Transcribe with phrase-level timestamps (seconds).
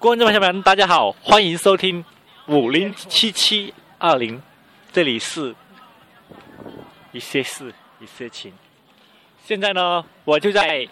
[0.00, 2.02] 观众朋友们，大家好，欢迎收听
[2.46, 4.40] 五零七七二零，
[4.90, 5.54] 这里是
[7.12, 8.50] 一些事一些情。
[9.44, 10.88] 现在呢，我就在，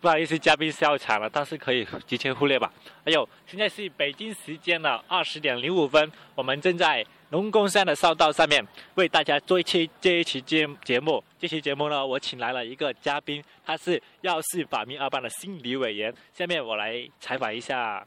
[0.00, 2.72] 不好意思，嘉宾笑场了，但是可以提前忽略吧。
[3.04, 11.22] 还有，现在是北京时间的二十点零五分，我们正在龙宫山的烧道上面为大家做一期这一期节节目。
[11.38, 16.12] 这期节目呢，我请来了一个嘉宾，他是药事法明二班的心理委员。
[16.32, 18.06] 下面我来采访一下。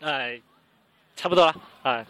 [0.00, 0.40] 哎，
[1.14, 2.04] 差不多了啊。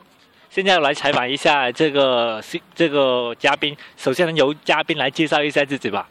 [0.50, 2.40] 现在来采访一下这个
[2.72, 3.76] 这个嘉宾。
[3.96, 6.08] 首先，由嘉宾来介绍一下自己吧。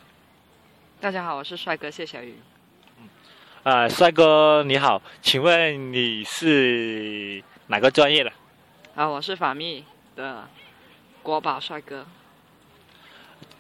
[1.00, 2.36] 大家好，我是帅哥谢小雨。
[3.64, 8.32] 嗯，啊，帅哥你好，请问你是哪个专业的？
[8.94, 9.86] 啊，我是法密
[10.18, 10.48] 的
[11.22, 12.06] 国宝帅哥。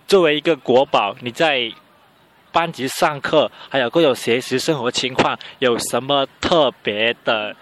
[0.05, 1.71] 作为一个国宝，你在
[2.51, 7.55] 班级上课，还有各种学习生活情况，有什么特别的，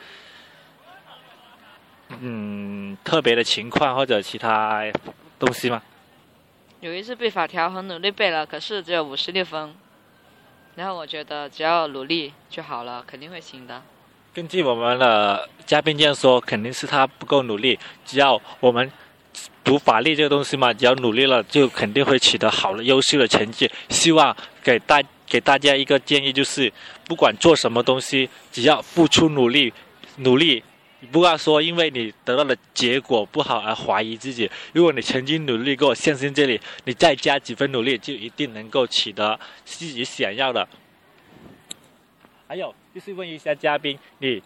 [2.09, 4.83] 嗯，特别的情况或者其他
[5.37, 5.81] 东西吗？
[6.79, 9.75] 有一次背法条，很努力背了，可是只有五十六分。
[10.75, 13.81] 然后我觉得只要努力就好了，肯定会行的。
[14.33, 17.77] 根据我们的嘉宾这样说，肯定是他不够努力。
[18.05, 18.89] 只要我们
[19.63, 23.69] 读法律这个东西嘛，只要努力了，就肯定会取得好的、优秀的成绩。
[23.89, 26.71] 希望给大给大家一个建议，就是
[27.05, 29.73] 不管做什么东西，只要付出努力，
[30.17, 30.63] 努力，
[31.11, 34.49] 不要说因为你得到的结果不好而怀疑自己。
[34.73, 40.67] 如果你曾经努力过，相信这里，你再加几分努力，就一定能够取得自己想要的。
[42.47, 42.73] 还有。
[42.93, 44.43] 就是问一下嘉宾，你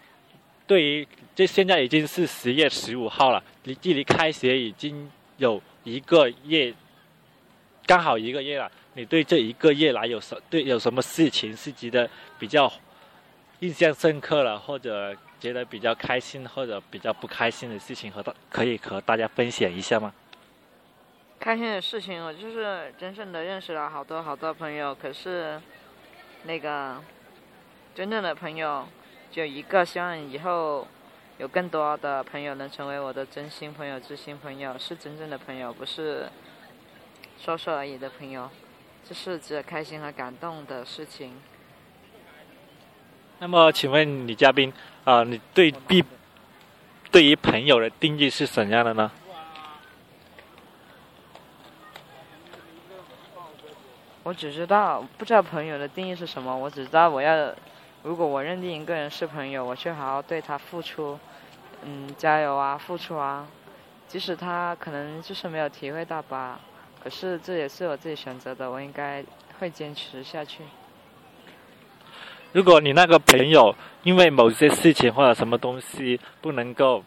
[0.67, 6.71] 对于这现在已经是十月十五号了，离距离开学已经有一个月，
[7.87, 8.71] 刚好一个月了。
[8.93, 12.71] 你对这一个月来有什对有什么事情是觉得比较
[13.61, 20.11] 印象深刻了，或者觉得比较开心或者比较不开心的事情，和大可以和大家分享一下吗？
[21.39, 25.61] 开心的事情，我就是真正的认识了好多好多朋友，可是
[26.45, 26.99] 那个。
[27.93, 28.85] 真正的朋友
[29.31, 30.85] 就一个，希望以后
[31.37, 36.27] 有更多的朋友能成为我的真心朋友、知心朋友，是真正的朋友，不是
[37.39, 38.49] 说说而已的朋友。
[39.07, 41.39] 这是值得开心和感动的事情。
[43.39, 44.71] 那么，请问女嘉宾
[45.03, 46.03] 啊，你对必
[47.11, 49.11] 对于朋友的定义是怎样的呢？
[54.23, 56.57] 我只知道，不知道朋友的定义是什么。
[56.57, 57.53] 我只知道我要。
[58.01, 61.19] 如果我认定一个人是朋友，我去好好对他付出，
[61.81, 63.47] 嗯，加油啊，付出啊，
[64.07, 66.59] 即使他可能就是没有体会到吧，
[67.03, 69.23] 可是这也是我自己选择的，我应该
[69.59, 70.61] 会坚持下去。
[72.55, 77.03] 如果你那个朋友因为某些事情或者什么东西不能够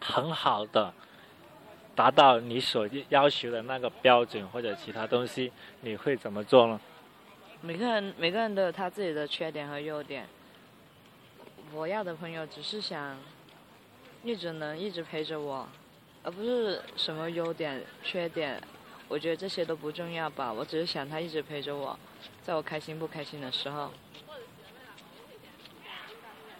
[0.00, 0.90] 很好的
[1.94, 6.80] 达到你所要求的那个标准或者其他东西，你会怎么做呢？
[7.60, 10.26] 每个人每个人都有他自己的缺点和优点。
[11.74, 13.18] 我要的朋友只是想
[14.24, 15.68] 一直能一直陪着我，
[16.22, 18.58] 而不是什么优点缺点。
[19.08, 20.50] 我觉得这些都不重要吧。
[20.50, 21.98] 我只是想他一直陪着我，
[22.42, 23.90] 在我开心不开心的时候。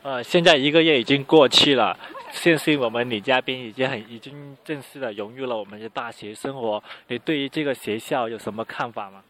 [0.03, 1.99] 呃，现在一个月已经过去了，
[2.33, 6.83] 相信我们女嘉宾已经很已经正式的融入了我们的大学生活。
[7.09, 9.23] 你对于这个学校有什么看法吗？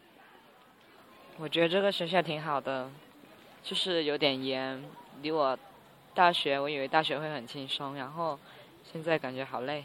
[1.38, 2.90] 我觉得这个学校挺好的，
[3.62, 4.82] 就是有点严。
[5.22, 5.58] 离我
[6.14, 8.38] 大学，我以为大学会很轻松，然后
[8.92, 9.84] 现在感觉好累。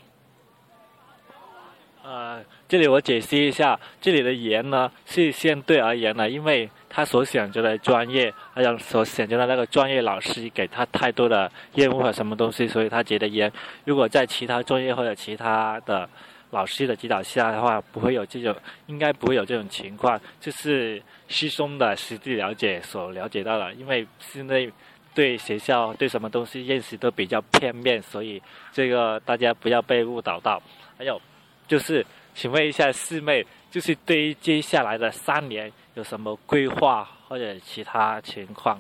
[2.03, 13.51] 呃，这里我解析一下，这里的严呢是相对而言的，因为他所选择的专业，还有所选择的那个专业老师给他太多的业务和什么东西，所以他觉得严。
[13.83, 16.07] 如果在其他专业或者其他的
[16.51, 18.55] 老师的指导下的话，不会有这种，
[18.85, 21.01] 应该不会有这种情况，就是。
[21.29, 24.69] 师兄的实际了解所了解到的，因为现在
[25.15, 28.39] 对学校对什么东西认识都比较片面，所以
[28.71, 30.61] 这个大家不要被误导到。
[30.95, 31.19] 还有
[31.67, 32.05] 就是，
[32.35, 38.79] 请问一下四妹，就是对于接下来的三年有什么规划或者其他情况？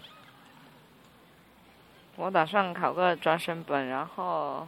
[2.15, 4.67] 我打算考个专升本，然后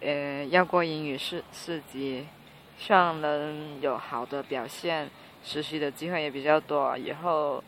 [0.00, 2.26] 呃要过英语四四级，
[2.78, 5.10] 希望能有好的表现。
[5.44, 7.62] 实习的机会也比较多，以后，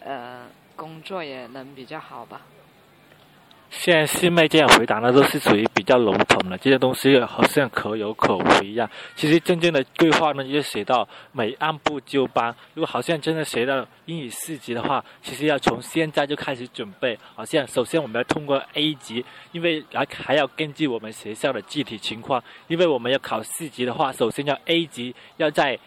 [0.00, 2.40] 呃，工作也能比较好吧。
[3.82, 8.86] 现在师妹这样回答呢，都是属于比较笼统的，这些东西好像可有可无一样。
[9.16, 12.54] 其实真正的规划呢，就写到每按部就班。
[12.74, 17.18] 如果好像真的学到英语四级的话，其实要从现在就开始准备。
[17.34, 25.78] 好像首先我们要通过 A 级，因为还还要根据我们学校的具体情况，因为我们要考四级的话，首先要 A 级要在。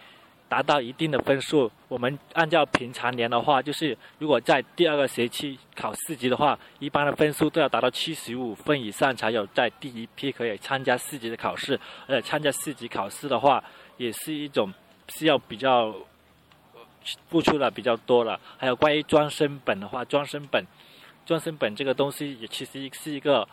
[0.54, 11.74] 达到一定的分数，我们按照平常年的话，就是如果在第二个学期考四级的话，一般的分数都要达到七十五分以上，才有在第一批可以参加四级的考试。
[12.06, 13.64] 而且参加四级考试的话，
[13.96, 14.72] 也是一种
[15.08, 15.92] 需要比较
[17.28, 18.38] 付出的比较多了。
[18.56, 20.64] 还有关于专升本的话，专升本，
[21.26, 23.48] 专升本这个东西也其实是一个。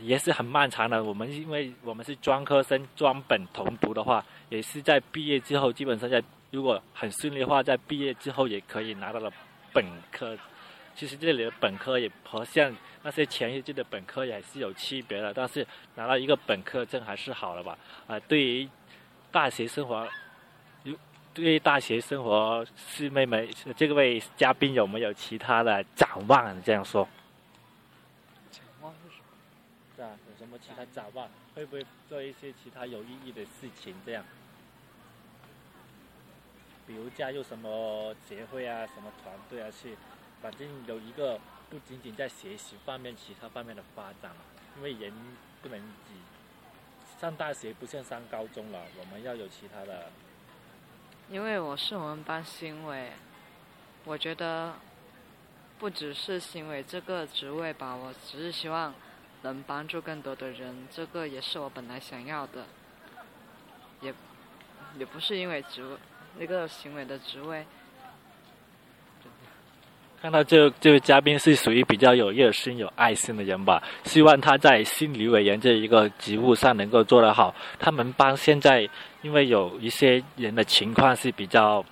[0.00, 1.02] 也是很漫长的。
[1.02, 9.32] 我们因为我们是专科生，专本同读的话，也是在毕业之后，基本上在如果很顺利的话，在毕业之后也可以拿到了
[9.72, 10.36] 本科。
[10.94, 15.64] 其实这里的本科也和像那些前一届的本科也是有区别的，但是
[15.94, 17.78] 拿到一个本科证还是好了吧？
[18.08, 18.68] 啊，对于
[19.30, 20.08] 大学生活，
[21.32, 26.62] 对于大学生活，师妹们，这位嘉宾有没有其他的展望？
[26.64, 27.08] 这样说。
[30.48, 31.28] 什么其他展望？
[31.54, 33.94] 会不会做一些其他有意义的事情？
[34.06, 34.24] 这样，
[36.86, 39.94] 比如加入什么协会啊、什么团队啊，去，
[40.40, 44.32] 反正有一个不仅仅在学习方面，其他方面的发展。
[44.78, 45.12] 因为人
[45.60, 50.10] 不能只上大学，不像上高中了，我们要有其他的。
[51.28, 53.12] 因为我是我们班新委，
[54.06, 54.76] 我觉得
[55.78, 58.94] 不只是新委这个职位吧，我只是希望。
[59.42, 62.66] 能帮助更多的人，这个也是我本来想要的，
[64.00, 64.12] 也
[64.98, 65.82] 也不是因为职
[66.38, 67.64] 那个行为的职位。
[70.20, 73.80] 看到这这位嘉宾是属于比较有热心、有爱心的人吧？
[74.02, 77.54] 希望他在心理委员这一个职务上能够做得好。
[77.78, 78.88] 他们班现在
[79.22, 81.84] 因为有一些人的情况是比较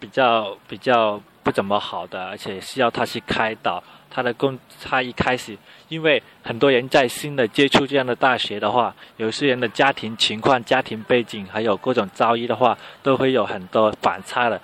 [0.00, 3.80] 比较比较不怎么好的，而且需要他去开导。
[4.10, 5.56] 他的工，他一开始，
[5.88, 14.60] 因为很多人在新的接触这样的大学的话，有些人的家庭情况、家庭背景，还有各种遭遇的话，都会有很多反差的。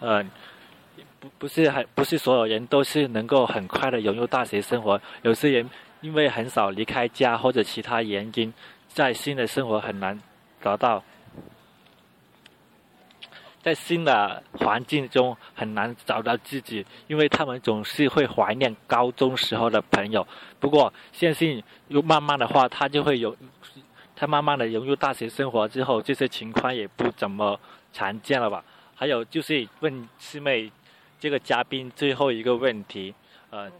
[0.00, 0.24] 呃，
[1.18, 5.68] 不不是很不是所有人都是能够很快的融入大学生活，有些人
[6.00, 8.52] 因为很少离开家或者其他原因，
[8.88, 10.18] 在新的生活很难
[10.62, 11.02] 找到。
[13.62, 20.26] 在新的环境中很难找到自己，因为他们总是会怀念高中时候的朋友。
[20.58, 23.36] 不过，相信又慢慢的话，他就会有，
[24.16, 27.60] 他慢慢的融入大学生活之后，这些情况也不怎么
[27.92, 28.64] 常见了吧？
[28.94, 30.72] 还有就是问师妹，
[31.18, 33.14] 这个嘉宾最后一个问题，
[33.50, 33.70] 呃，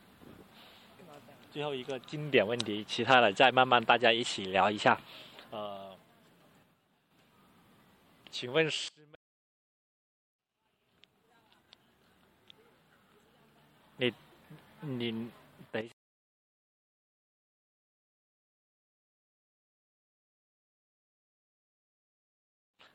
[1.50, 5.00] 最后一个经典问题，其他的再慢慢大家一起聊一下，
[5.50, 5.88] 呃。
[8.30, 8.92] 请问师
[13.98, 14.14] 妹，
[14.80, 15.32] 你你
[15.72, 15.94] 等一下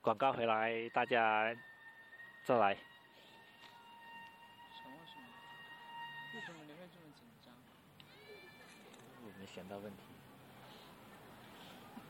[0.02, 1.54] 广告回来，大家
[2.46, 2.74] 再来。
[2.74, 2.82] 想
[4.96, 5.28] 问什么？
[6.34, 7.54] 为什么你会这么紧张？
[9.22, 10.04] 我没想到问题。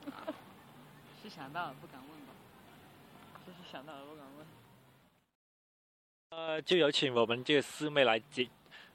[1.24, 2.35] 是想到了，不敢问吧？
[3.72, 4.48] 想到了，不敢问。
[6.30, 8.48] 呃，就有请我们这个师妹来接，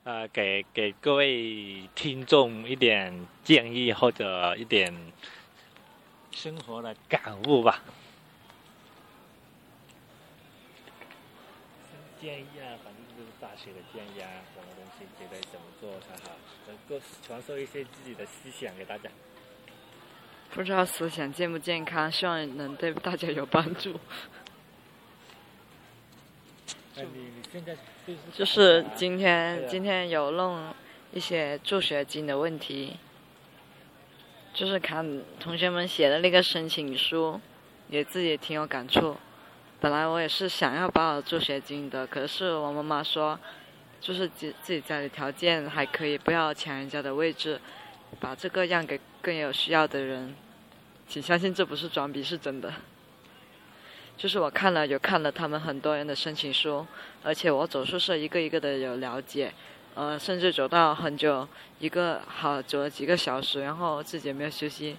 [0.04, 4.94] 呃，给给各位听众一点建议或者一点
[6.30, 7.82] 生活的感悟吧。
[12.20, 19.10] 建议啊，反正就是大学的建议啊，什么东西觉得怎么做才好，能够传授一些自己的思想给大家。
[20.52, 23.98] 不知道思想健不健康，希望能对大家有帮助。
[28.34, 30.72] 就是今天，今天有弄
[31.12, 32.96] 一些助学金的问题，
[34.54, 37.40] 就是看同学们写的那个申请书，
[37.88, 39.16] 也自己挺有感触。
[39.80, 43.38] 本来我也是想要报助学金的，可是我妈妈说，
[44.00, 47.60] 就是自自己家里条件还可以，不要抢人家的位置，
[48.20, 50.34] 把这个让给更有需要的人。
[51.08, 52.72] 请相信这不是装逼，是真的。
[54.20, 56.86] 就是我看了有看了他们很多人的申请书，
[57.22, 59.50] 而且我走宿舍一个一个的有了解，
[59.94, 61.48] 呃，甚至走到很久，
[61.78, 64.98] 一个好走了几个小时，然后自己也没有休息。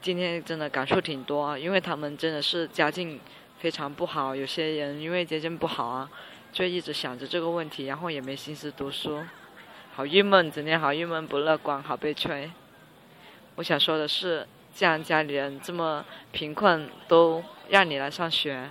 [0.00, 3.18] 今天真的感触挺多，因为他们真的是家境
[3.58, 6.08] 非常不好，有些人因为家境不好啊，
[6.52, 9.24] 就一直想着这个问题，然后也没心思读书。
[9.92, 12.48] 好郁闷，整天好郁闷，不乐观，好悲催。
[13.56, 18.70] 我想说的是，既然家里人这么贫困，都让你来上学，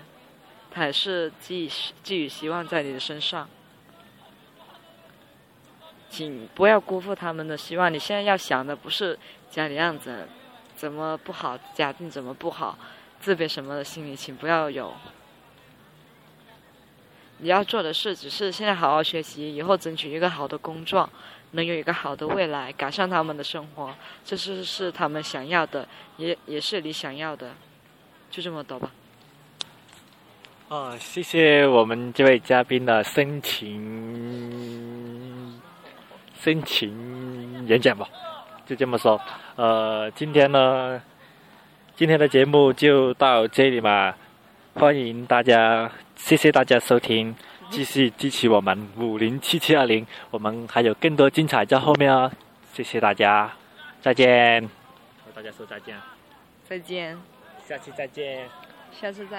[0.72, 1.70] 他也是寄
[2.02, 3.48] 寄予希望在你的身上。
[6.10, 7.94] 请不要辜负他们的希望。
[7.94, 9.18] 你现在要想的不是
[9.52, 10.28] 家里样子
[10.76, 12.78] 怎么不好，家境怎么不好，
[13.20, 14.92] 自卑什么的心理，请不要有。
[17.42, 21.08] 你要做的事只是现在好好学习，以后争取一个好的工作，
[21.52, 25.88] 能有一个好的未来，改善他们的生活，这是是他们想要的，
[26.18, 27.52] 也也是你想要的，
[28.30, 28.92] 就这么多吧。
[30.68, 34.60] 哦，谢谢我们这位嘉宾的深情
[36.40, 38.08] 深情演讲吧，
[38.66, 39.20] 就这么说。
[39.56, 41.02] 呃，今天呢，
[41.96, 44.14] 今天的节目就到这里嘛，
[44.76, 45.92] 欢迎大家。
[46.16, 47.34] 谢谢大家收听，
[47.70, 52.32] 继续支持我们五零七七二零，我们还有更多精彩在后面哦。
[52.74, 53.52] 谢谢大家，
[54.02, 54.62] 再见。
[55.26, 55.96] 和大家说再见。
[56.68, 57.18] 再见。
[57.68, 58.48] 下期再见。
[58.92, 59.28] 下次再。